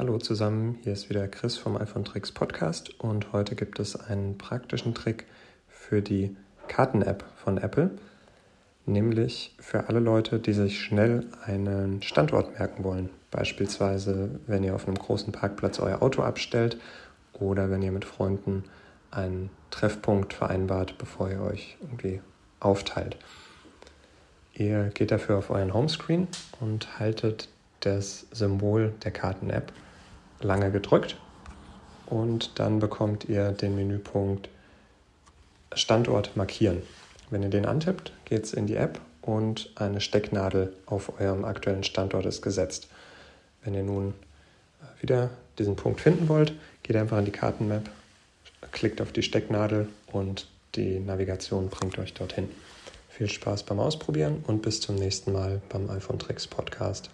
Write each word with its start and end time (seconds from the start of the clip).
Hallo 0.00 0.16
zusammen, 0.16 0.78
hier 0.82 0.94
ist 0.94 1.10
wieder 1.10 1.28
Chris 1.28 1.58
vom 1.58 1.76
iPhone 1.76 2.06
Tricks 2.06 2.32
Podcast 2.32 2.98
und 3.00 3.34
heute 3.34 3.54
gibt 3.54 3.78
es 3.78 3.96
einen 3.96 4.38
praktischen 4.38 4.94
Trick 4.94 5.26
für 5.68 6.00
die 6.00 6.34
Karten-App 6.68 7.22
von 7.36 7.58
Apple, 7.58 7.90
nämlich 8.86 9.54
für 9.60 9.90
alle 9.90 10.00
Leute, 10.00 10.38
die 10.38 10.54
sich 10.54 10.80
schnell 10.80 11.26
einen 11.44 12.00
Standort 12.00 12.58
merken 12.58 12.82
wollen. 12.82 13.10
Beispielsweise, 13.30 14.40
wenn 14.46 14.64
ihr 14.64 14.74
auf 14.74 14.86
einem 14.86 14.96
großen 14.96 15.34
Parkplatz 15.34 15.78
euer 15.80 16.00
Auto 16.00 16.22
abstellt 16.22 16.78
oder 17.34 17.68
wenn 17.68 17.82
ihr 17.82 17.92
mit 17.92 18.06
Freunden 18.06 18.64
einen 19.10 19.50
Treffpunkt 19.70 20.32
vereinbart, 20.32 20.96
bevor 20.96 21.30
ihr 21.30 21.42
euch 21.42 21.76
irgendwie 21.82 22.22
aufteilt. 22.58 23.18
Ihr 24.54 24.84
geht 24.94 25.10
dafür 25.10 25.36
auf 25.36 25.50
euren 25.50 25.74
Homescreen 25.74 26.26
und 26.58 26.98
haltet 26.98 27.50
das 27.80 28.26
Symbol 28.32 28.94
der 29.04 29.10
Karten-App 29.10 29.70
lange 30.40 30.70
gedrückt 30.70 31.16
und 32.06 32.58
dann 32.58 32.78
bekommt 32.78 33.28
ihr 33.28 33.52
den 33.52 33.76
Menüpunkt 33.76 34.48
Standort 35.72 36.36
markieren. 36.36 36.82
Wenn 37.30 37.42
ihr 37.42 37.48
den 37.48 37.66
antippt, 37.66 38.12
geht 38.24 38.44
es 38.44 38.52
in 38.52 38.66
die 38.66 38.76
App 38.76 39.00
und 39.22 39.70
eine 39.76 40.00
Stecknadel 40.00 40.72
auf 40.86 41.20
eurem 41.20 41.44
aktuellen 41.44 41.84
Standort 41.84 42.26
ist 42.26 42.42
gesetzt. 42.42 42.88
Wenn 43.62 43.74
ihr 43.74 43.84
nun 43.84 44.14
äh, 44.80 45.02
wieder 45.02 45.30
diesen 45.58 45.76
Punkt 45.76 46.00
finden 46.00 46.28
wollt, 46.28 46.54
geht 46.82 46.96
einfach 46.96 47.18
in 47.18 47.26
die 47.26 47.30
Kartenmap, 47.30 47.88
klickt 48.72 49.00
auf 49.00 49.12
die 49.12 49.22
Stecknadel 49.22 49.88
und 50.10 50.48
die 50.74 50.98
Navigation 50.98 51.68
bringt 51.68 51.98
euch 51.98 52.14
dorthin. 52.14 52.48
Viel 53.08 53.28
Spaß 53.28 53.64
beim 53.64 53.80
Ausprobieren 53.80 54.42
und 54.46 54.62
bis 54.62 54.80
zum 54.80 54.96
nächsten 54.96 55.32
Mal 55.32 55.60
beim 55.68 55.90
iPhone 55.90 56.18
Tricks 56.18 56.46
Podcast. 56.46 57.10